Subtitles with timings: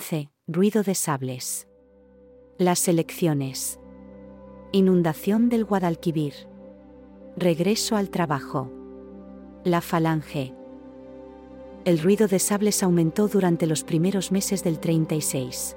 [0.00, 0.30] 15.
[0.46, 1.68] Ruido de sables.
[2.56, 3.78] Las elecciones.
[4.72, 6.32] Inundación del Guadalquivir.
[7.36, 8.70] Regreso al trabajo.
[9.62, 10.54] La falange.
[11.84, 15.76] El ruido de sables aumentó durante los primeros meses del 36.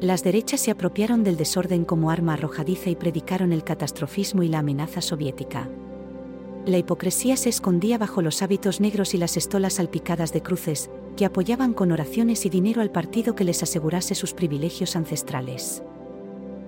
[0.00, 4.60] Las derechas se apropiaron del desorden como arma arrojadiza y predicaron el catastrofismo y la
[4.60, 5.68] amenaza soviética.
[6.66, 11.24] La hipocresía se escondía bajo los hábitos negros y las estolas salpicadas de cruces, que
[11.24, 15.82] apoyaban con oraciones y dinero al partido que les asegurase sus privilegios ancestrales.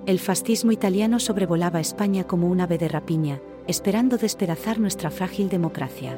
[0.07, 6.17] El fascismo italiano sobrevolaba España como un ave de rapiña, esperando despedazar nuestra frágil democracia.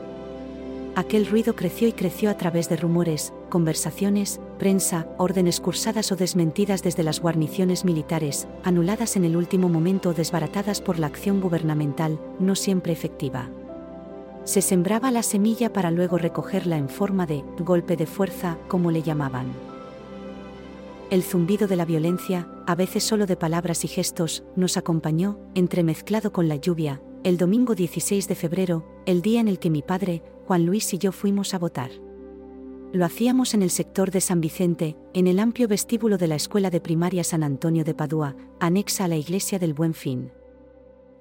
[0.94, 6.82] Aquel ruido creció y creció a través de rumores, conversaciones, prensa, órdenes cursadas o desmentidas
[6.82, 12.18] desde las guarniciones militares, anuladas en el último momento o desbaratadas por la acción gubernamental,
[12.40, 13.48] no siempre efectiva.
[14.48, 19.02] Se sembraba la semilla para luego recogerla en forma de golpe de fuerza, como le
[19.02, 19.48] llamaban.
[21.10, 26.32] El zumbido de la violencia, a veces solo de palabras y gestos, nos acompañó, entremezclado
[26.32, 30.22] con la lluvia, el domingo 16 de febrero, el día en el que mi padre,
[30.46, 31.90] Juan Luis y yo fuimos a votar.
[32.94, 36.70] Lo hacíamos en el sector de San Vicente, en el amplio vestíbulo de la Escuela
[36.70, 40.32] de Primaria San Antonio de Padua, anexa a la Iglesia del Buen Fin.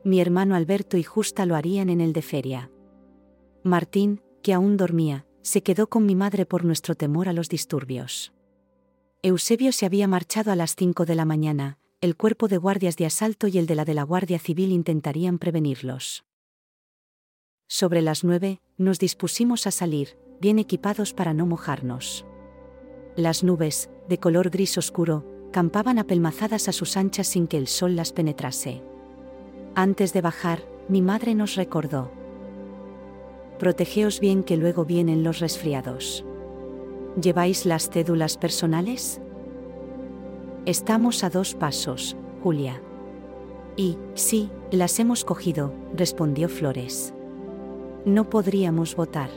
[0.06, 2.72] Mi hermano Alberto y Justa lo harían en el de Feria.
[3.68, 8.34] Martín, que aún dormía, se quedó con mi madre por nuestro temor a los disturbios.
[9.22, 13.06] Eusebio se había marchado a las cinco de la mañana, el cuerpo de guardias de
[13.06, 16.26] asalto y el de la de la Guardia Civil intentarían prevenirlos.
[17.68, 22.26] Sobre las nueve, nos dispusimos a salir, bien equipados para no mojarnos.
[23.16, 27.96] Las nubes, de color gris oscuro, campaban apelmazadas a sus anchas sin que el sol
[27.96, 28.84] las penetrase.
[29.76, 32.12] Antes de bajar, mi madre nos recordó.
[33.60, 36.26] Protegeos bien que luego vienen los resfriados.
[37.22, 39.22] ¿Lleváis las cédulas personales?
[40.66, 42.82] Estamos a dos pasos, Julia.
[43.76, 47.14] Y, sí, las hemos cogido, respondió Flores
[48.08, 49.30] no podríamos votar.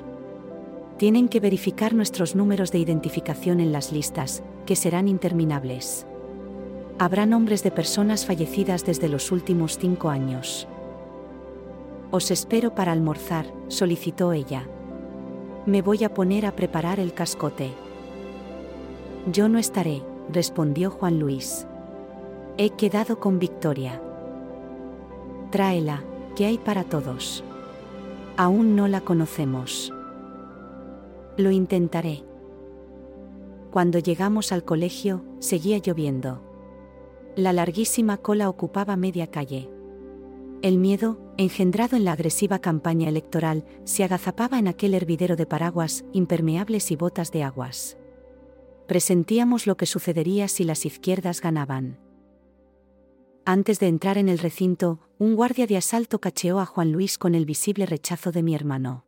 [0.97, 6.07] Tienen que verificar nuestros números de identificación en las listas, que serán interminables.
[6.99, 10.69] Habrá nombres de personas fallecidas desde los últimos cinco años.
[12.13, 14.67] Os espero para almorzar, solicitó ella.
[15.65, 17.71] Me voy a poner a preparar el cascote.
[19.31, 21.67] Yo no estaré, respondió Juan Luis.
[22.57, 24.03] He quedado con Victoria.
[25.51, 26.03] Tráela,
[26.35, 27.45] que hay para todos.
[28.37, 29.93] Aún no la conocemos.
[31.37, 32.25] Lo intentaré.
[33.71, 36.43] Cuando llegamos al colegio, seguía lloviendo.
[37.37, 39.71] La larguísima cola ocupaba media calle.
[40.63, 46.05] El miedo, engendrado en la agresiva campaña electoral, se agazapaba en aquel hervidero de paraguas,
[46.13, 47.97] impermeables y botas de aguas.
[48.87, 51.99] Presentíamos lo que sucedería si las izquierdas ganaban.
[53.47, 57.35] Antes de entrar en el recinto, un guardia de asalto cacheó a Juan Luis con
[57.35, 59.07] el visible rechazo de mi hermano.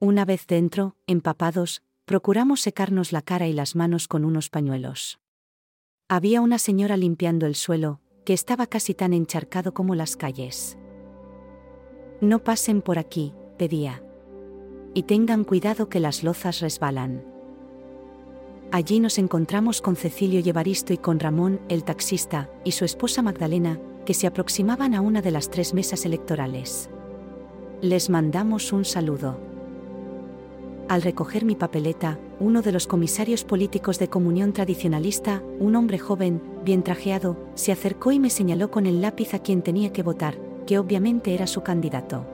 [0.00, 5.20] Una vez dentro, empapados, procuramos secarnos la cara y las manos con unos pañuelos.
[6.08, 10.76] Había una señora limpiando el suelo, que estaba casi tan encharcado como las calles.
[12.20, 14.02] No pasen por aquí, pedía.
[14.94, 17.24] Y tengan cuidado que las lozas resbalan.
[18.72, 23.78] Allí nos encontramos con Cecilio Evaristo y con Ramón, el taxista, y su esposa Magdalena,
[24.04, 26.90] que se aproximaban a una de las tres mesas electorales.
[27.80, 29.38] Les mandamos un saludo.
[30.88, 36.40] Al recoger mi papeleta, uno de los comisarios políticos de Comunión Tradicionalista, un hombre joven,
[36.64, 40.38] bien trajeado, se acercó y me señaló con el lápiz a quien tenía que votar,
[40.66, 42.24] que obviamente era su candidato.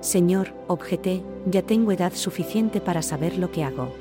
[0.00, 3.92] Señor, objeté, ya tengo edad suficiente para saber lo que hago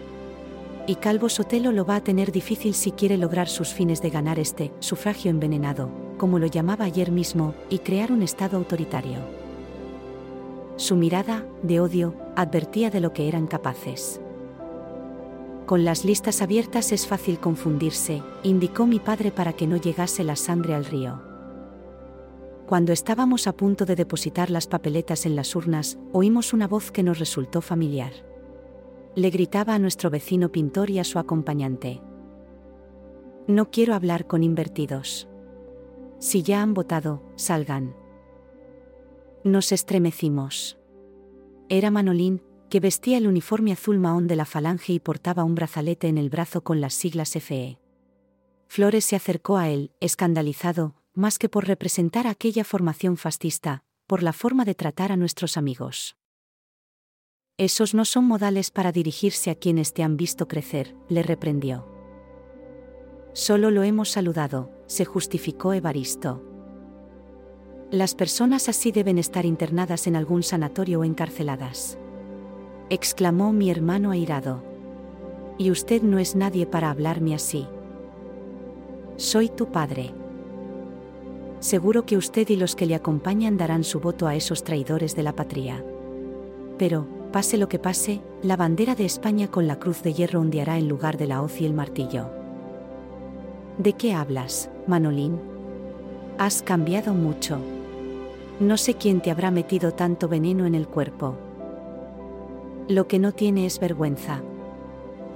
[0.89, 4.39] y Calvo Sotelo lo va a tener difícil si quiere lograr sus fines de ganar
[4.39, 9.38] este sufragio envenenado, como lo llamaba ayer mismo, y crear un Estado autoritario.
[10.79, 14.19] Su mirada, de odio, advertía de lo que eran capaces.
[15.67, 20.35] Con las listas abiertas es fácil confundirse, indicó mi padre para que no llegase la
[20.35, 21.21] sangre al río.
[22.65, 27.03] Cuando estábamos a punto de depositar las papeletas en las urnas, oímos una voz que
[27.03, 28.13] nos resultó familiar
[29.15, 32.01] le gritaba a nuestro vecino pintor y a su acompañante.
[33.47, 35.27] No quiero hablar con invertidos.
[36.19, 37.95] Si ya han votado, salgan.
[39.45, 40.77] Nos estremecimos.
[41.69, 46.09] Era Manolín, que vestía el uniforme azul mahón de la falange y portaba un brazalete
[46.09, 47.79] en el brazo con las siglas FE.
[48.67, 54.33] Flores se acercó a él, escandalizado, más que por representar aquella formación fascista, por la
[54.33, 56.17] forma de tratar a nuestros amigos.
[57.57, 61.87] Esos no son modales para dirigirse a quienes te han visto crecer, le reprendió.
[63.31, 66.48] Solo lo hemos saludado, se justificó Evaristo.
[67.91, 71.97] Las personas así deben estar internadas en algún sanatorio o encarceladas.
[72.91, 74.61] Exclamó mi hermano airado.
[75.57, 77.65] Y usted no es nadie para hablarme así.
[79.15, 80.11] Soy tu padre.
[81.61, 85.23] Seguro que usted y los que le acompañan darán su voto a esos traidores de
[85.23, 85.83] la patria.
[86.77, 90.77] Pero, pase lo que pase, la bandera de España con la cruz de hierro ondeará
[90.77, 92.29] en lugar de la hoz y el martillo.
[93.79, 95.39] ¿De qué hablas, Manolín?
[96.37, 97.59] Has cambiado mucho.
[98.59, 101.37] No sé quién te habrá metido tanto veneno en el cuerpo.
[102.89, 104.41] Lo que no tiene es vergüenza.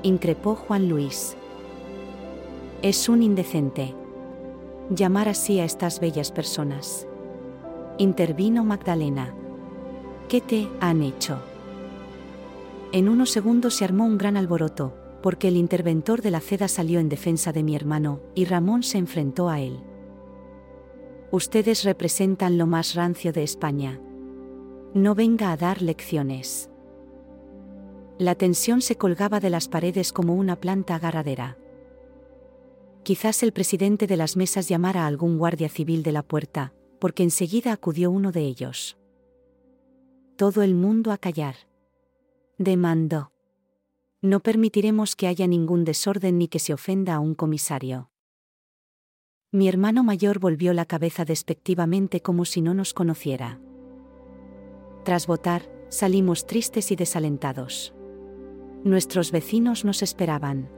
[0.01, 1.37] Increpó Juan Luis.
[2.81, 3.95] Es un indecente.
[4.89, 7.07] Llamar así a estas bellas personas.
[7.97, 9.33] Intervino Magdalena.
[10.27, 11.37] ¿Qué te han hecho?
[12.91, 16.99] En unos segundos se armó un gran alboroto, porque el interventor de la CEDA salió
[16.99, 19.79] en defensa de mi hermano, y Ramón se enfrentó a él.
[21.33, 23.99] Ustedes representan lo más rancio de España.
[24.93, 26.69] No venga a dar lecciones.
[28.19, 31.57] La tensión se colgaba de las paredes como una planta agarradera.
[33.01, 37.23] Quizás el presidente de las mesas llamara a algún guardia civil de la puerta, porque
[37.23, 38.99] enseguida acudió uno de ellos.
[40.35, 41.55] Todo el mundo a callar.
[42.59, 43.31] Demandó.
[44.21, 48.12] No permitiremos que haya ningún desorden ni que se ofenda a un comisario.
[49.53, 53.59] Mi hermano mayor volvió la cabeza despectivamente como si no nos conociera.
[55.05, 57.93] Tras votar, salimos tristes y desalentados.
[58.83, 60.71] Nuestros vecinos nos esperaban.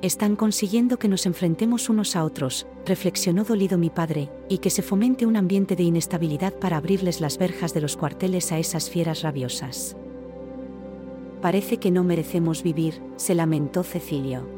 [0.00, 4.80] Están consiguiendo que nos enfrentemos unos a otros, reflexionó dolido mi padre, y que se
[4.80, 9.20] fomente un ambiente de inestabilidad para abrirles las verjas de los cuarteles a esas fieras
[9.20, 9.94] rabiosas.
[11.42, 14.55] Parece que no merecemos vivir, se lamentó Cecilio.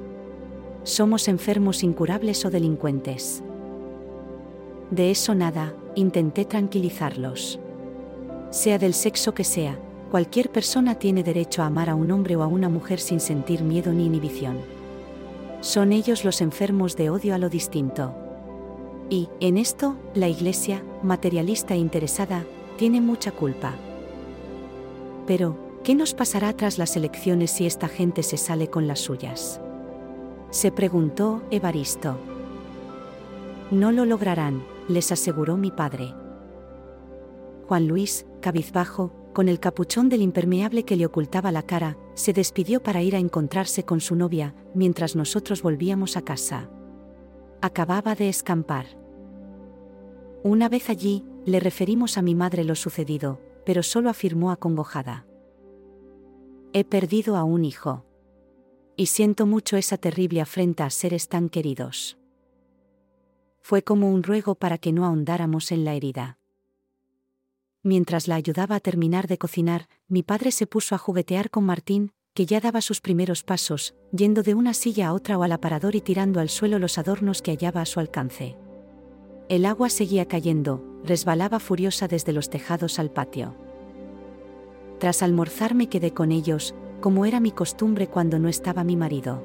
[0.88, 3.42] Somos enfermos incurables o delincuentes.
[4.90, 7.60] De eso nada, intenté tranquilizarlos.
[8.50, 9.78] Sea del sexo que sea,
[10.10, 13.64] cualquier persona tiene derecho a amar a un hombre o a una mujer sin sentir
[13.64, 14.60] miedo ni inhibición.
[15.60, 18.14] Son ellos los enfermos de odio a lo distinto.
[19.10, 22.46] Y, en esto, la Iglesia, materialista e interesada,
[22.78, 23.74] tiene mucha culpa.
[25.26, 29.60] Pero, ¿qué nos pasará tras las elecciones si esta gente se sale con las suyas?
[30.50, 32.16] Se preguntó Evaristo.
[33.70, 36.14] No lo lograrán, les aseguró mi padre.
[37.66, 42.82] Juan Luis, cabizbajo, con el capuchón del impermeable que le ocultaba la cara, se despidió
[42.82, 46.70] para ir a encontrarse con su novia, mientras nosotros volvíamos a casa.
[47.60, 48.86] Acababa de escampar.
[50.42, 55.26] Una vez allí, le referimos a mi madre lo sucedido, pero solo afirmó acongojada.
[56.72, 58.07] He perdido a un hijo.
[58.98, 62.18] Y siento mucho esa terrible afrenta a seres tan queridos.
[63.60, 66.36] Fue como un ruego para que no ahondáramos en la herida.
[67.84, 72.10] Mientras la ayudaba a terminar de cocinar, mi padre se puso a juguetear con Martín,
[72.34, 75.94] que ya daba sus primeros pasos, yendo de una silla a otra o al aparador
[75.94, 78.56] y tirando al suelo los adornos que hallaba a su alcance.
[79.48, 83.54] El agua seguía cayendo, resbalaba furiosa desde los tejados al patio.
[84.98, 89.42] Tras almorzar me quedé con ellos, como era mi costumbre cuando no estaba mi marido.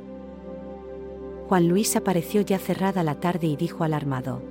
[1.47, 4.41] Juan Luis apareció ya cerrada la tarde y dijo alarmado.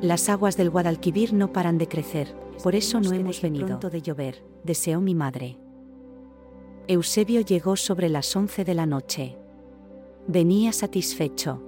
[0.00, 3.66] Las aguas del Guadalquivir no paran de crecer, por eso no hemos venido.
[3.66, 5.58] Pronto de llover, deseó mi madre.
[6.88, 9.36] Eusebio llegó sobre las once de la noche.
[10.26, 11.62] Venía satisfecho.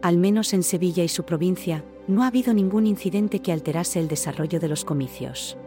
[0.00, 4.08] Al menos en Sevilla y su provincia, no ha habido ningún incidente que alterase el
[4.08, 5.58] desarrollo de los comicios.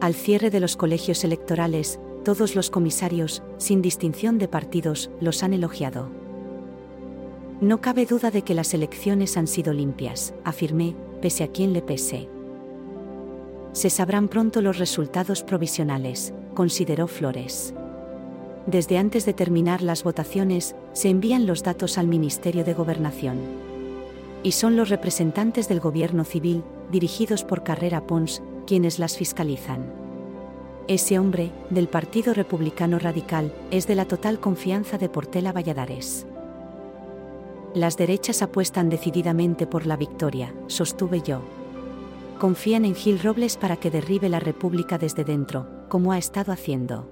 [0.00, 5.54] Al cierre de los colegios electorales, todos los comisarios, sin distinción de partidos, los han
[5.54, 6.08] elogiado.
[7.60, 11.82] No cabe duda de que las elecciones han sido limpias, afirmé, pese a quien le
[11.82, 12.28] pese.
[13.72, 17.74] Se sabrán pronto los resultados provisionales, consideró Flores.
[18.66, 23.38] Desde antes de terminar las votaciones, se envían los datos al Ministerio de Gobernación.
[24.44, 26.62] Y son los representantes del Gobierno civil,
[26.92, 29.90] dirigidos por Carrera Pons, quienes las fiscalizan.
[30.88, 36.26] Ese hombre, del Partido Republicano Radical, es de la total confianza de Portela Valladares.
[37.72, 41.40] Las derechas apuestan decididamente por la victoria, sostuve yo.
[42.38, 47.08] Confían en Gil Robles para que derribe la República desde dentro, como ha estado haciendo.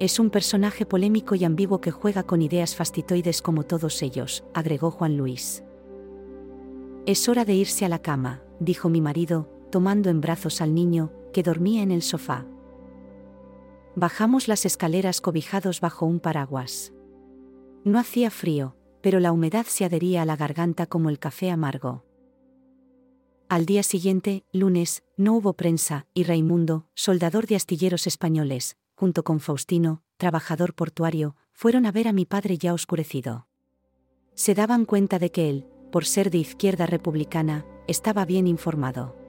[0.00, 4.90] Es un personaje polémico y ambiguo que juega con ideas fastitoides como todos ellos, agregó
[4.90, 5.62] Juan Luis.
[7.06, 11.12] Es hora de irse a la cama, dijo mi marido, tomando en brazos al niño,
[11.32, 12.46] que dormía en el sofá.
[13.96, 16.92] Bajamos las escaleras cobijados bajo un paraguas.
[17.84, 22.04] No hacía frío, pero la humedad se adhería a la garganta como el café amargo.
[23.48, 29.40] Al día siguiente, lunes, no hubo prensa, y Raimundo, soldador de astilleros españoles, junto con
[29.40, 33.48] Faustino, trabajador portuario, fueron a ver a mi padre ya oscurecido.
[34.34, 39.19] Se daban cuenta de que él, por ser de izquierda republicana, estaba bien informado.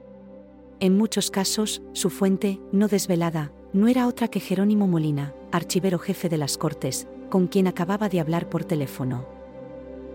[0.82, 6.28] En muchos casos, su fuente, no desvelada, no era otra que Jerónimo Molina, archivero jefe
[6.28, 9.24] de las Cortes, con quien acababa de hablar por teléfono.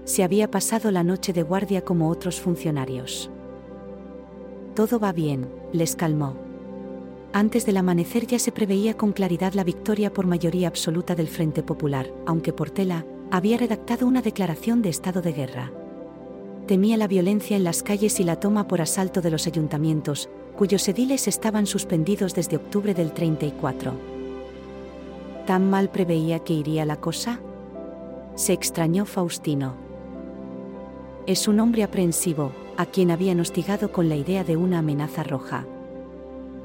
[0.04, 3.32] Se había pasado la noche de guardia como otros funcionarios.
[4.76, 6.36] Todo va bien, les calmó.
[7.32, 11.64] Antes del amanecer ya se preveía con claridad la victoria por mayoría absoluta del Frente
[11.64, 15.72] Popular, aunque Portela había redactado una declaración de estado de guerra.
[16.68, 20.88] Temía la violencia en las calles y la toma por asalto de los ayuntamientos, cuyos
[20.90, 23.94] ediles estaban suspendidos desde octubre del 34.
[25.46, 27.40] ¿Tan mal preveía que iría la cosa?
[28.36, 29.76] Se extrañó Faustino.
[31.26, 35.66] Es un hombre aprensivo, a quien habían hostigado con la idea de una amenaza roja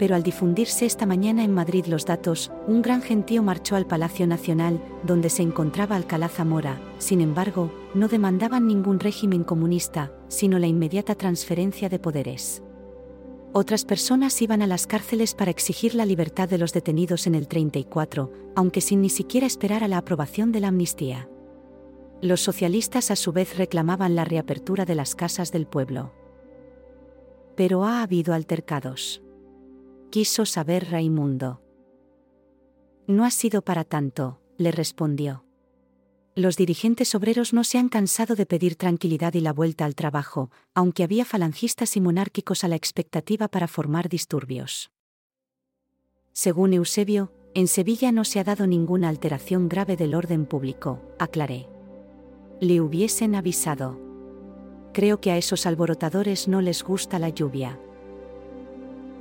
[0.03, 4.27] pero al difundirse esta mañana en Madrid los datos, un gran gentío marchó al Palacio
[4.27, 10.67] Nacional, donde se encontraba Alcalá Zamora, sin embargo, no demandaban ningún régimen comunista, sino la
[10.67, 12.65] inmediata transferencia de poderes.
[13.53, 17.49] Otras personas iban a las cárceles para exigir la libertad de los detenidos en el
[17.49, 21.29] 34, aunque sin ni siquiera esperar a la aprobación de la amnistía.
[22.21, 26.13] Los socialistas a su vez reclamaban la reapertura de las casas del pueblo.
[27.57, 29.23] Pero ha habido altercados
[30.13, 31.63] quiso saber Raimundo.
[33.07, 35.47] No ha sido para tanto, le respondió.
[36.35, 40.51] Los dirigentes obreros no se han cansado de pedir tranquilidad y la vuelta al trabajo,
[40.75, 44.91] aunque había falangistas y monárquicos a la expectativa para formar disturbios.
[46.33, 51.69] Según Eusebio, en Sevilla no se ha dado ninguna alteración grave del orden público, aclaré.
[52.61, 54.01] Le hubiesen avisado.
[54.95, 57.79] Creo que a esos alborotadores no les gusta la lluvia.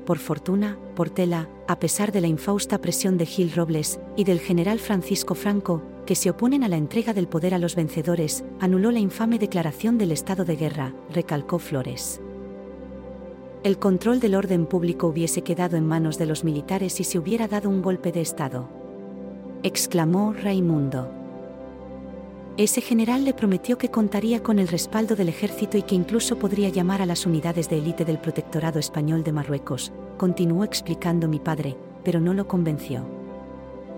[0.05, 4.79] Por fortuna, Portela, a pesar de la infausta presión de Gil Robles y del general
[4.79, 8.99] Francisco Franco, que se oponen a la entrega del poder a los vencedores, anuló la
[8.99, 12.21] infame declaración del estado de guerra, recalcó Flores.
[13.63, 17.47] El control del orden público hubiese quedado en manos de los militares si se hubiera
[17.47, 18.67] dado un golpe de Estado.
[19.61, 21.11] Exclamó Raimundo.
[22.57, 26.69] Ese general le prometió que contaría con el respaldo del ejército y que incluso podría
[26.69, 31.77] llamar a las unidades de élite del Protectorado Español de Marruecos, continuó explicando mi padre,
[32.03, 33.20] pero no lo convenció.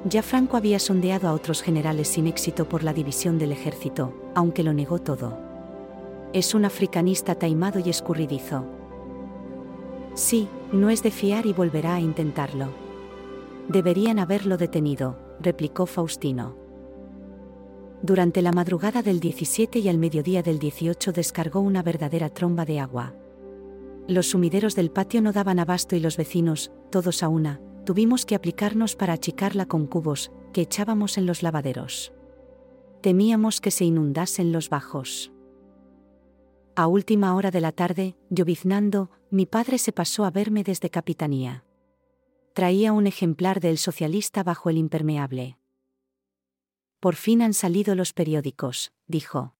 [0.05, 4.63] Ya Franco había sondeado a otros generales sin éxito por la división del ejército, aunque
[4.63, 5.37] lo negó todo.
[6.33, 8.65] Es un africanista taimado y escurridizo.
[10.13, 12.69] Sí, no es de fiar y volverá a intentarlo.
[13.69, 16.55] Deberían haberlo detenido, replicó Faustino.
[18.01, 22.81] Durante la madrugada del 17 y al mediodía del 18 descargó una verdadera tromba de
[22.81, 23.13] agua.
[24.09, 28.35] Los sumideros del patio no daban abasto y los vecinos, todos a una, tuvimos que
[28.35, 32.13] aplicarnos para achicarla con cubos, que echábamos en los lavaderos.
[33.01, 35.31] Temíamos que se inundasen los bajos.
[36.75, 41.63] A última hora de la tarde, lloviznando, mi padre se pasó a verme desde Capitanía.
[42.53, 45.57] Traía un ejemplar del Socialista bajo el impermeable.
[46.99, 49.55] Por fin han salido los periódicos, dijo.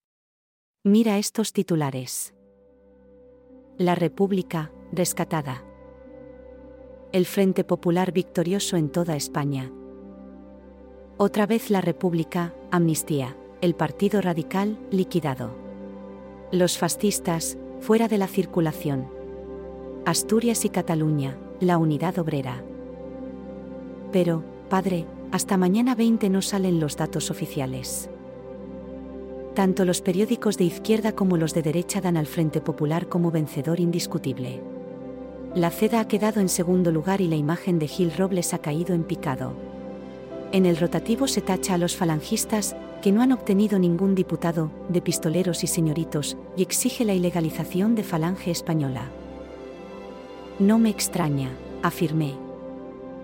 [0.83, 2.33] Mira estos titulares.
[3.77, 5.65] La República, rescatada.
[7.13, 9.71] El Frente Popular victorioso en toda España.
[11.17, 15.51] Otra vez la República, amnistía, el Partido Radical, liquidado.
[16.51, 19.07] Los fascistas, fuera de la circulación.
[20.07, 22.63] Asturias y Cataluña, la unidad obrera.
[24.11, 28.09] Pero, padre, hasta mañana 20 no salen los datos oficiales.
[29.53, 33.79] Tanto los periódicos de izquierda como los de derecha dan al Frente Popular como vencedor
[33.79, 34.72] indiscutible.
[35.55, 38.95] La CEDA ha quedado en segundo lugar y la imagen de Gil Robles ha caído
[38.95, 39.53] en picado.
[40.51, 45.01] En el rotativo se tacha a los falangistas, que no han obtenido ningún diputado, de
[45.01, 49.11] pistoleros y señoritos, y exige la ilegalización de Falange Española.
[50.57, 51.51] No me extraña,
[51.83, 52.33] afirmé.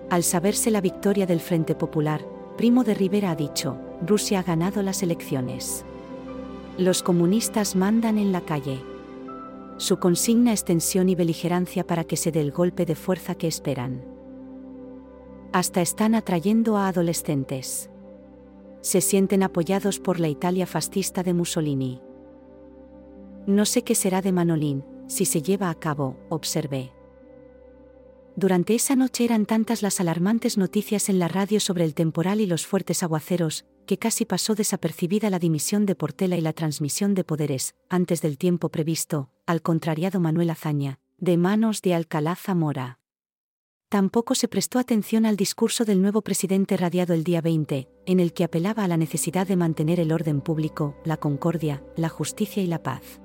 [0.08, 2.24] Al saberse la victoria del Frente Popular,
[2.56, 5.84] Primo de Rivera ha dicho, Rusia ha ganado las elecciones.
[6.78, 8.89] Los comunistas mandan en la calle.
[9.80, 13.46] Su consigna es tensión y beligerancia para que se dé el golpe de fuerza que
[13.46, 14.04] esperan.
[15.54, 17.88] Hasta están atrayendo a adolescentes.
[18.82, 22.02] Se sienten apoyados por la Italia fascista de Mussolini.
[23.46, 26.92] No sé qué será de Manolín, si se lleva a cabo, observé.
[28.36, 32.46] Durante esa noche eran tantas las alarmantes noticias en la radio sobre el temporal y
[32.46, 37.24] los fuertes aguaceros, que casi pasó desapercibida la dimisión de Portela y la transmisión de
[37.24, 43.00] poderes, antes del tiempo previsto, al contrariado Manuel Azaña, de manos de Alcalá Zamora.
[43.90, 48.32] Tampoco se prestó atención al discurso del nuevo presidente radiado el día 20, en el
[48.32, 52.68] que apelaba a la necesidad de mantener el orden público, la concordia, la justicia y
[52.68, 53.20] la paz.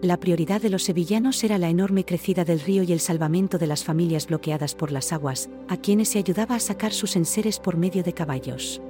[0.00, 3.66] La prioridad de los sevillanos era la enorme crecida del río y el salvamento de
[3.66, 7.76] las familias bloqueadas por las aguas, a quienes se ayudaba a sacar sus enseres por
[7.76, 8.80] medio de caballos.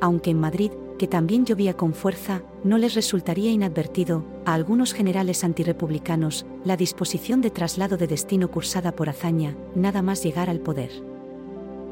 [0.00, 5.44] Aunque en Madrid, que también llovía con fuerza, no les resultaría inadvertido, a algunos generales
[5.44, 10.90] antirepublicanos, la disposición de traslado de destino cursada por Azaña, nada más llegar al poder.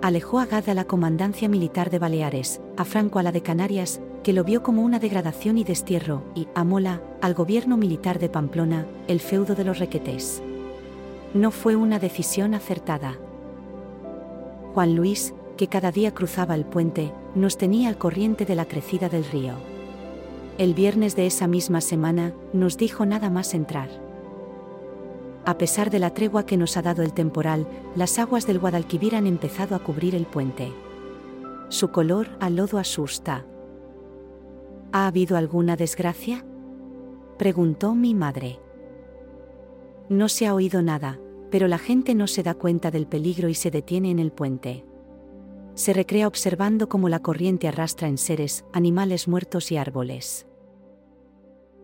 [0.03, 4.01] Alejó a Gad a la comandancia militar de Baleares, a Franco a la de Canarias,
[4.23, 8.29] que lo vio como una degradación y destierro, y, a Mola, al gobierno militar de
[8.29, 10.43] Pamplona, el feudo de los requetés.
[11.33, 13.17] No fue una decisión acertada.
[14.75, 19.09] Juan Luis, que cada día cruzaba el puente, nos tenía al corriente de la crecida
[19.09, 19.55] del río.
[20.59, 23.89] El viernes de esa misma semana, nos dijo nada más entrar.
[25.45, 29.15] A pesar de la tregua que nos ha dado el temporal, las aguas del Guadalquivir
[29.15, 30.73] han empezado a cubrir el puente.
[31.69, 33.45] Su color a lodo asusta.
[34.93, 36.45] ¿Ha habido alguna desgracia?
[37.39, 38.59] Preguntó mi madre.
[40.09, 41.19] No se ha oído nada,
[41.51, 44.85] pero la gente no se da cuenta del peligro y se detiene en el puente
[45.77, 50.47] se recrea observando cómo la corriente arrastra en seres, animales muertos y árboles.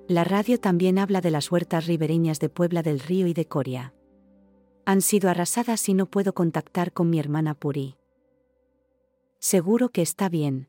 [0.09, 3.95] La radio también habla de las huertas ribereñas de Puebla del Río y de Coria.
[4.87, 7.97] Han sido arrasadas y no puedo contactar con mi hermana Puri.
[9.39, 10.69] Seguro que está bien.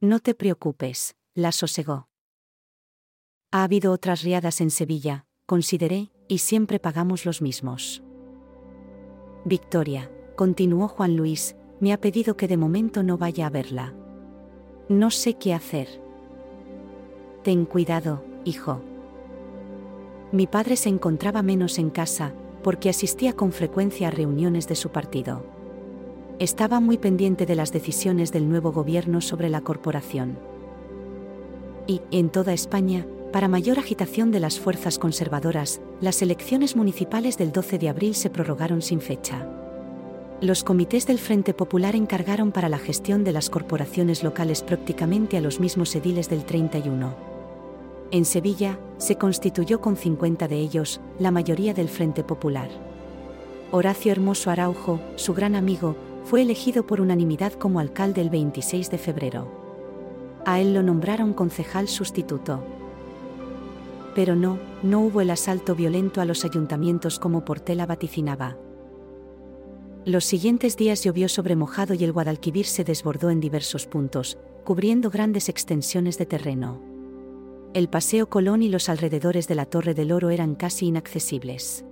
[0.00, 2.08] No te preocupes, la sosegó.
[3.50, 8.02] Ha habido otras riadas en Sevilla, consideré, y siempre pagamos los mismos.
[9.44, 13.92] Victoria, continuó Juan Luis, me ha pedido que de momento no vaya a verla.
[14.88, 15.88] No sé qué hacer.
[17.42, 18.80] Ten cuidado, hijo.
[20.30, 24.90] Mi padre se encontraba menos en casa, porque asistía con frecuencia a reuniones de su
[24.90, 25.44] partido.
[26.38, 30.38] Estaba muy pendiente de las decisiones del nuevo gobierno sobre la corporación.
[31.88, 37.50] Y, en toda España, para mayor agitación de las fuerzas conservadoras, las elecciones municipales del
[37.50, 39.48] 12 de abril se prorrogaron sin fecha
[40.42, 45.40] los comités del Frente Popular encargaron para la gestión de las corporaciones locales prácticamente a
[45.40, 47.14] los mismos ediles del 31.
[48.10, 52.68] En Sevilla, se constituyó con 50 de ellos, la mayoría del Frente Popular.
[53.70, 58.98] Horacio Hermoso Araujo, su gran amigo, fue elegido por unanimidad como alcalde el 26 de
[58.98, 59.46] febrero.
[60.44, 62.64] A él lo nombraron concejal sustituto.
[64.16, 68.56] Pero no, no hubo el asalto violento a los ayuntamientos como Portela vaticinaba.
[70.04, 75.10] Los siguientes días llovió sobre mojado y el Guadalquivir se desbordó en diversos puntos, cubriendo
[75.10, 76.82] grandes extensiones de terreno.
[77.72, 81.84] El Paseo Colón y los alrededores de la Torre del Oro eran casi inaccesibles.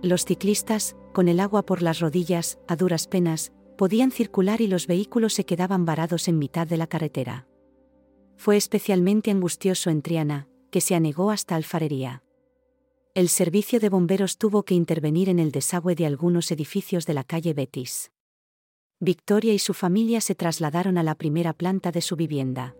[0.00, 4.86] Los ciclistas, con el agua por las rodillas, a duras penas, podían circular y los
[4.86, 7.46] vehículos se quedaban varados en mitad de la carretera.
[8.36, 12.22] Fue especialmente angustioso en Triana, que se anegó hasta Alfarería
[13.18, 17.24] el servicio de bomberos tuvo que intervenir en el desagüe de algunos edificios de la
[17.24, 18.12] calle Betis.
[19.00, 22.76] Victoria y su familia se trasladaron a la primera planta de su vivienda.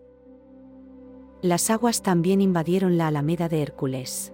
[1.41, 4.31] Las aguas también invadieron la Alameda de Hércules.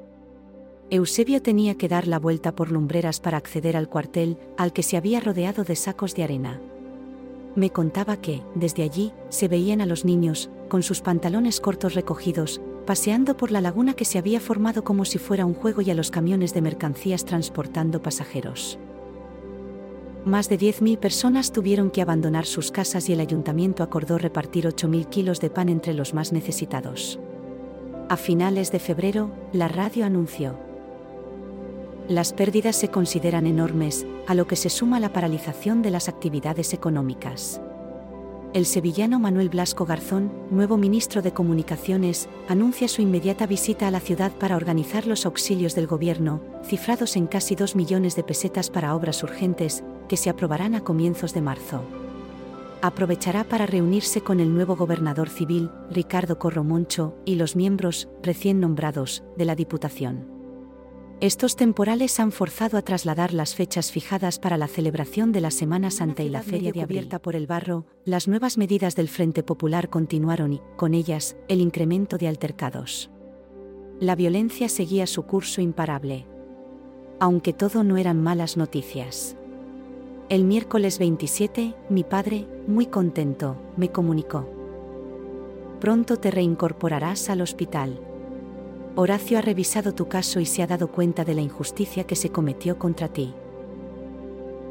[0.91, 4.97] Eusebio tenía que dar la vuelta por lumbreras para acceder al cuartel, al que se
[4.97, 6.61] había rodeado de sacos de arena.
[7.55, 12.61] Me contaba que, desde allí, se veían a los niños, con sus pantalones cortos recogidos,
[12.85, 15.95] paseando por la laguna que se había formado como si fuera un juego y a
[15.95, 18.77] los camiones de mercancías transportando pasajeros.
[20.25, 25.07] Más de 10.000 personas tuvieron que abandonar sus casas y el ayuntamiento acordó repartir 8.000
[25.09, 27.19] kilos de pan entre los más necesitados.
[28.09, 30.55] A finales de febrero, la radio anunció.
[32.07, 36.73] Las pérdidas se consideran enormes, a lo que se suma la paralización de las actividades
[36.73, 37.61] económicas
[38.55, 43.99] el sevillano Manuel Blasco Garzón, nuevo ministro de Comunicaciones, anuncia su inmediata visita a la
[43.99, 48.95] ciudad para organizar los auxilios del gobierno, cifrados en casi 2 millones de pesetas para
[48.95, 51.81] obras urgentes, que se aprobarán a comienzos de marzo.
[52.81, 59.21] Aprovechará para reunirse con el nuevo gobernador civil, Ricardo Corromoncho, y los miembros, recién nombrados,
[59.35, 60.34] de la Diputación.
[61.21, 65.89] Estos temporales han forzado a trasladar las fechas fijadas para la celebración de la Semana
[65.89, 69.89] Santa y la Feria de Abierta por el Barro, las nuevas medidas del Frente Popular
[69.89, 73.09] continuaron y, con ellas, el incremento de altercados.
[74.01, 76.25] La violencia seguía su curso imparable.
[77.19, 79.37] aunque todo no eran malas noticias.
[80.29, 84.49] El miércoles 27, mi padre, muy contento, me comunicó.
[85.79, 87.99] Pronto te reincorporarás al hospital.
[88.97, 92.29] Horacio ha revisado tu caso y se ha dado cuenta de la injusticia que se
[92.29, 93.33] cometió contra ti.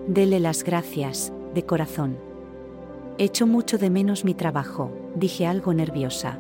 [0.08, 2.16] Dele las gracias, de corazón.
[3.18, 6.38] Echo mucho de menos mi trabajo, dije algo nerviosa.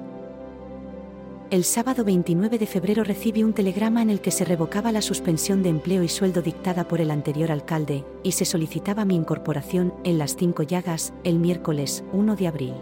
[1.50, 5.62] El sábado 29 de febrero recibí un telegrama en el que se revocaba la suspensión
[5.62, 10.16] de empleo y sueldo dictada por el anterior alcalde, y se solicitaba mi incorporación en
[10.16, 12.74] las cinco llagas, el miércoles 1 de abril.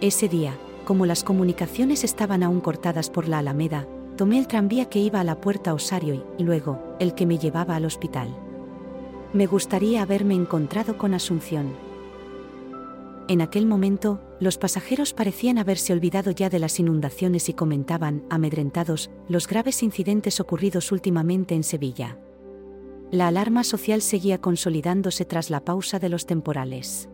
[0.00, 3.86] Ese día, como las comunicaciones estaban aún cortadas por la Alameda,
[4.18, 7.76] tomé el tranvía que iba a la puerta Osario y, luego, el que me llevaba
[7.76, 8.36] al hospital.
[9.32, 11.72] Me gustaría haberme encontrado con Asunción.
[13.28, 19.08] En aquel momento, los pasajeros parecían haberse olvidado ya de las inundaciones y comentaban, amedrentados,
[19.28, 22.18] los graves incidentes ocurridos últimamente en Sevilla.
[23.12, 27.08] La alarma social seguía consolidándose tras la pausa de los temporales.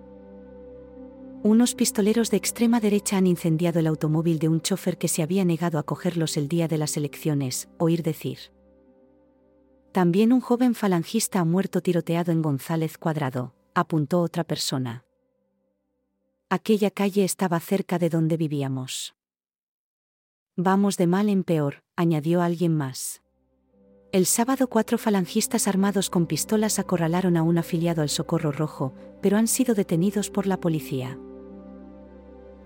[1.46, 5.44] Unos pistoleros de extrema derecha han incendiado el automóvil de un chofer que se había
[5.44, 8.38] negado a cogerlos el día de las elecciones, oír decir.
[9.92, 15.04] También un joven falangista ha muerto tiroteado en González Cuadrado, apuntó otra persona.
[16.48, 19.14] Aquella calle estaba cerca de donde vivíamos.
[20.56, 23.20] Vamos de mal en peor, añadió alguien más.
[24.12, 29.36] El sábado cuatro falangistas armados con pistolas acorralaron a un afiliado al Socorro Rojo, pero
[29.36, 31.18] han sido detenidos por la policía.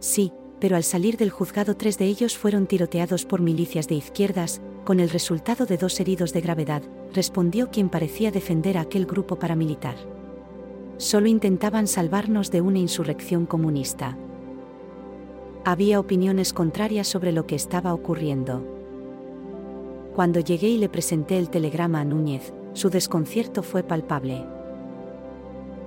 [0.00, 4.60] Sí, pero al salir del juzgado tres de ellos fueron tiroteados por milicias de izquierdas,
[4.84, 6.82] con el resultado de dos heridos de gravedad,
[7.12, 9.96] respondió quien parecía defender a aquel grupo paramilitar
[10.98, 14.16] solo intentaban salvarnos de una insurrección comunista.
[15.64, 18.64] Había opiniones contrarias sobre lo que estaba ocurriendo.
[20.14, 24.44] Cuando llegué y le presenté el telegrama a Núñez, su desconcierto fue palpable.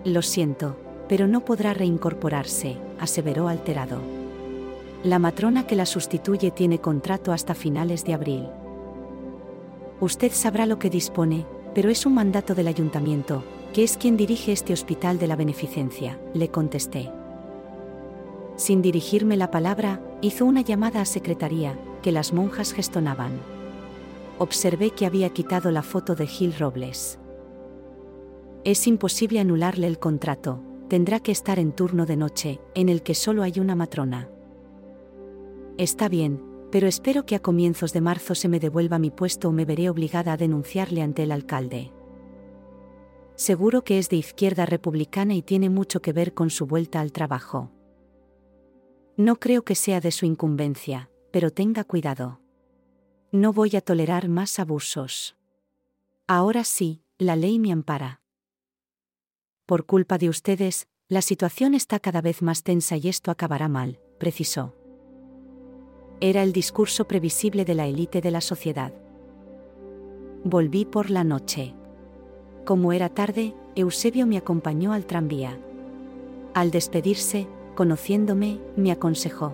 [0.06, 0.78] Lo siento,
[1.12, 4.00] pero no podrá reincorporarse, aseveró alterado.
[5.04, 8.48] La matrona que la sustituye tiene contrato hasta finales de abril.
[10.00, 11.46] Usted sabrá lo que dispone,
[11.76, 13.44] pero es un mandato del ayuntamiento,
[13.74, 17.12] que es quien dirige este hospital de la beneficencia, le contesté.
[18.56, 23.34] Sin dirigirme la palabra, hizo una llamada a secretaría, que las monjas gestonaban.
[24.40, 27.20] Observé que había quitado la foto de Gil Robles.
[28.64, 33.16] Es imposible anularle el contrato, tendrá que estar en turno de noche, en el que
[33.16, 34.30] solo hay una matrona.
[35.78, 39.52] Está bien, pero espero que a comienzos de marzo se me devuelva mi puesto o
[39.54, 41.94] me veré obligada a denunciarle ante el alcalde.
[43.36, 47.14] Seguro que es de izquierda republicana y tiene mucho que ver con su vuelta al
[47.14, 47.72] trabajo.
[49.16, 52.42] No creo que sea de su incumbencia, pero tenga cuidado.
[53.32, 55.38] No voy a tolerar más abusos.
[56.28, 58.21] Ahora sí, la ley me ampara.
[59.66, 64.00] Por culpa de ustedes, la situación está cada vez más tensa y esto acabará mal,
[64.18, 64.74] precisó.
[66.20, 68.94] Era el discurso previsible de la élite de la sociedad.
[70.44, 71.74] Volví por la noche.
[72.66, 75.58] Como era tarde, Eusebio me acompañó al tranvía.
[76.54, 79.54] Al despedirse, conociéndome, me aconsejó.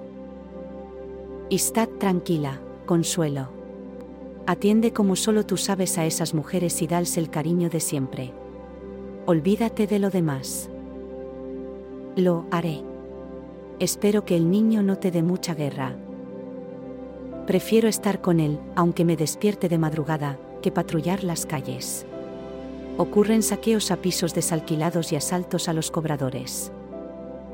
[1.49, 3.49] Estad tranquila, consuelo.
[4.45, 8.33] Atiende como solo tú sabes a esas mujeres y dales el cariño de siempre.
[9.27, 10.69] Olvídate de lo demás.
[12.15, 12.81] Lo haré.
[13.79, 15.95] Espero que el niño no te dé mucha guerra.
[17.45, 22.07] Prefiero estar con él, aunque me despierte de madrugada, que patrullar las calles
[22.97, 26.71] ocurren saqueos a pisos desalquilados y asaltos a los cobradores.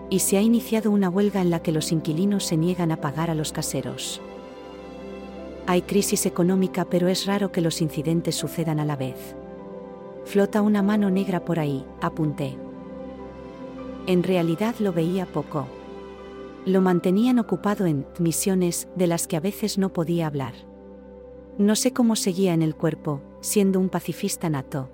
[0.09, 3.29] Y se ha iniciado una huelga en la que los inquilinos se niegan a pagar
[3.29, 4.21] a los caseros.
[5.67, 9.35] Hay crisis económica pero es raro que los incidentes sucedan a la vez.
[10.25, 12.57] Flota una mano negra por ahí, apunté.
[14.07, 15.67] En realidad lo veía poco.
[16.65, 20.53] Lo mantenían ocupado en misiones de las que a veces no podía hablar.
[21.57, 24.89] No sé cómo seguía en el cuerpo, siendo un pacifista nato.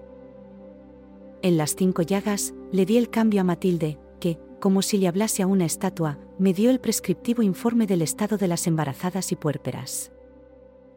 [1.41, 5.41] En las cinco llagas, le di el cambio a Matilde, que, como si le hablase
[5.41, 10.11] a una estatua, me dio el prescriptivo informe del estado de las embarazadas y puérperas.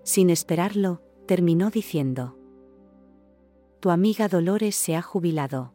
[0.03, 2.37] Sin esperarlo, terminó diciendo.
[3.83, 5.73] Tu amiga Dolores se ha jubilado.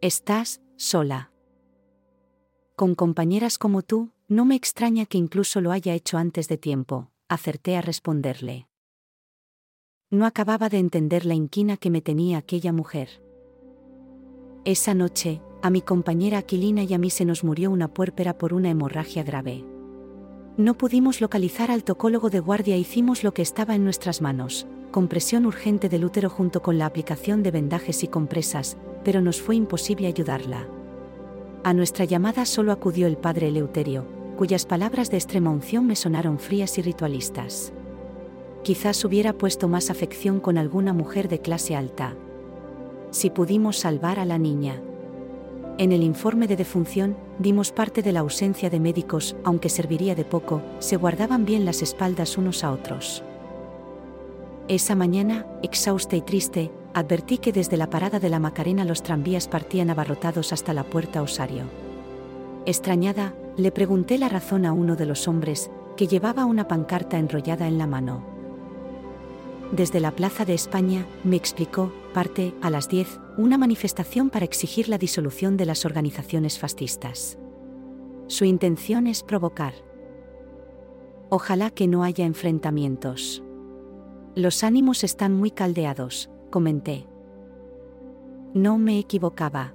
[0.00, 1.32] Estás, sola.
[2.76, 7.10] Con compañeras como tú, no me extraña que incluso lo haya hecho antes de tiempo,
[7.28, 8.68] acerté a responderle.
[10.10, 13.20] No acababa de entender la inquina que me tenía aquella mujer.
[14.64, 18.54] Esa noche, a mi compañera Aquilina y a mí se nos murió una puérpera por
[18.54, 19.64] una hemorragia grave.
[20.56, 25.46] No pudimos localizar al tocólogo de guardia hicimos lo que estaba en nuestras manos, compresión
[25.46, 30.08] urgente del útero junto con la aplicación de vendajes y compresas, pero nos fue imposible
[30.08, 30.66] ayudarla.
[31.64, 34.04] A nuestra llamada solo acudió el padre Eleuterio,
[34.36, 37.72] cuyas palabras de extrema unción me sonaron frías y ritualistas.
[38.62, 42.14] Quizás hubiera puesto más afección con alguna mujer de clase alta.
[43.10, 44.80] Si pudimos salvar a la niña.
[45.78, 50.24] En el informe de defunción, dimos parte de la ausencia de médicos, aunque serviría de
[50.24, 53.22] poco, se guardaban bien las espaldas unos a otros.
[54.68, 59.48] Esa mañana, exhausta y triste, advertí que desde la parada de la Macarena los tranvías
[59.48, 61.64] partían abarrotados hasta la puerta Osario.
[62.66, 67.66] Extrañada, le pregunté la razón a uno de los hombres, que llevaba una pancarta enrollada
[67.66, 68.22] en la mano.
[69.72, 74.90] Desde la Plaza de España, me explicó, parte, a las 10, una manifestación para exigir
[74.90, 77.38] la disolución de las organizaciones fascistas.
[78.26, 79.72] Su intención es provocar.
[81.30, 83.42] Ojalá que no haya enfrentamientos.
[84.38, 87.08] Los ánimos están muy caldeados, comenté.
[88.54, 89.74] No me equivocaba.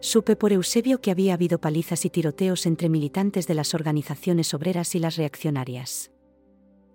[0.00, 4.96] Supe por Eusebio que había habido palizas y tiroteos entre militantes de las organizaciones obreras
[4.96, 6.10] y las reaccionarias.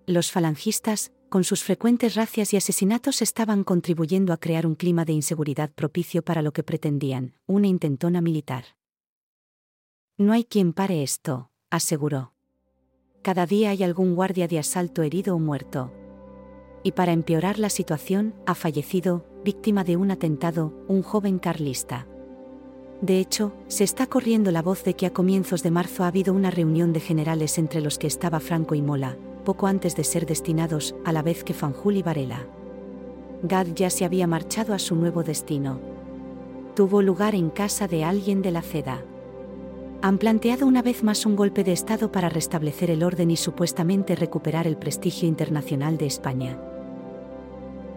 [0.05, 5.13] Los falangistas, con sus frecuentes racias y asesinatos, estaban contribuyendo a crear un clima de
[5.13, 8.65] inseguridad propicio para lo que pretendían, una intentona militar.
[10.17, 12.33] No hay quien pare esto, aseguró.
[13.21, 15.93] Cada día hay algún guardia de asalto herido o muerto,
[16.85, 22.05] y para empeorar la situación, ha fallecido, víctima de un atentado, un joven carlista.
[23.01, 26.31] De hecho, se está corriendo la voz de que a comienzos de marzo ha habido
[26.31, 30.27] una reunión de generales entre los que estaba Franco y Mola, poco antes de ser
[30.27, 32.45] destinados, a la vez que Fanjul y Varela.
[33.41, 35.79] Gad ya se había marchado a su nuevo destino.
[36.75, 39.03] Tuvo lugar en casa de alguien de la CEDA.
[40.03, 44.15] Han planteado una vez más un golpe de Estado para restablecer el orden y supuestamente
[44.15, 46.59] recuperar el prestigio internacional de España.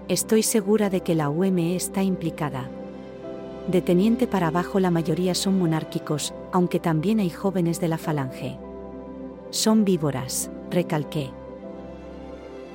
[0.08, 2.70] Estoy segura de que la UME está implicada.
[3.70, 8.58] De teniente para abajo la mayoría son monárquicos, aunque también hay jóvenes de la falange.
[9.50, 11.28] Son víboras, recalqué.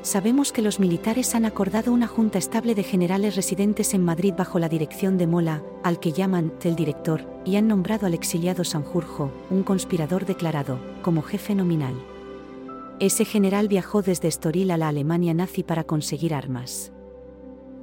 [0.03, 4.59] Sabemos que los militares han acordado una junta estable de generales residentes en Madrid bajo
[4.59, 9.31] la dirección de Mola, al que llaman el director, y han nombrado al exiliado Sanjurjo,
[9.49, 11.95] un conspirador declarado, como jefe nominal.
[12.99, 16.91] Ese general viajó desde Estoril a la Alemania nazi para conseguir armas.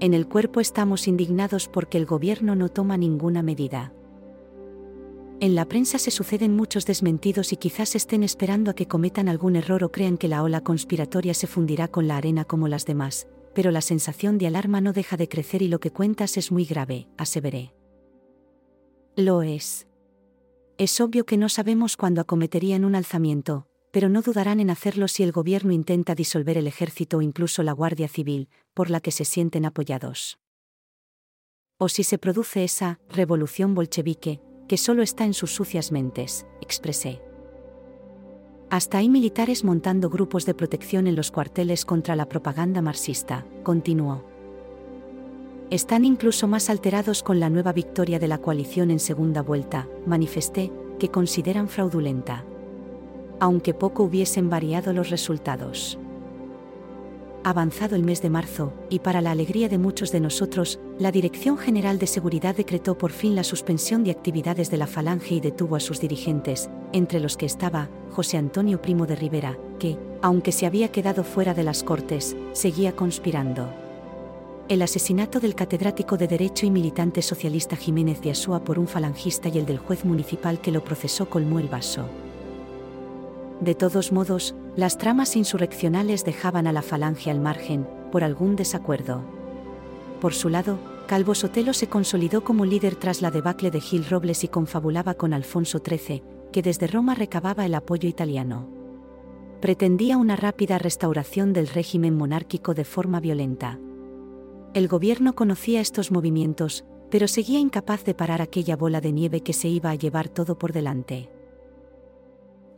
[0.01, 3.93] En el cuerpo estamos indignados porque el gobierno no toma ninguna medida.
[5.41, 9.57] En la prensa se suceden muchos desmentidos y quizás estén esperando a que cometan algún
[9.57, 13.29] error o crean que la ola conspiratoria se fundirá con la arena como las demás,
[13.55, 16.65] pero la sensación de alarma no deja de crecer y lo que cuentas es muy
[16.65, 17.75] grave, aseveré.
[19.17, 19.87] Lo es.
[20.79, 25.23] Es obvio que no sabemos cuándo acometerían un alzamiento, pero no dudarán en hacerlo si
[25.23, 29.25] el gobierno intenta disolver el ejército o incluso la Guardia Civil, por la que se
[29.25, 30.39] sienten apoyados.
[31.79, 37.21] O si se produce esa revolución bolchevique, que solo está en sus sucias mentes, expresé.
[38.69, 44.25] Hasta hay militares montando grupos de protección en los cuarteles contra la propaganda marxista, continuó.
[45.71, 50.71] Están incluso más alterados con la nueva victoria de la coalición en segunda vuelta, manifesté,
[51.01, 52.45] que consideran fraudulenta
[53.41, 55.99] aunque poco hubiesen variado los resultados.
[57.43, 61.57] Avanzado el mes de marzo, y para la alegría de muchos de nosotros, la Dirección
[61.57, 65.75] General de Seguridad decretó por fin la suspensión de actividades de la Falange y detuvo
[65.75, 70.67] a sus dirigentes, entre los que estaba José Antonio Primo de Rivera, que, aunque se
[70.67, 73.71] había quedado fuera de las Cortes, seguía conspirando.
[74.69, 79.49] El asesinato del catedrático de Derecho y militante socialista Jiménez de Asúa por un falangista
[79.49, 82.05] y el del juez municipal que lo procesó colmó el vaso.
[83.61, 89.23] De todos modos, las tramas insurreccionales dejaban a la falange al margen, por algún desacuerdo.
[90.21, 94.45] Por su lado, Calvo Sotelo se consolidó como líder tras la debacle de Gil Robles
[94.45, 98.69] y confabulaba con Alfonso XIII, que desde Roma recababa el apoyo italiano.
[99.61, 103.79] Pretendía una rápida restauración del régimen monárquico de forma violenta.
[104.73, 109.53] El gobierno conocía estos movimientos, pero seguía incapaz de parar aquella bola de nieve que
[109.53, 111.29] se iba a llevar todo por delante.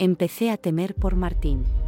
[0.03, 1.82] Empecé a temer por Martín.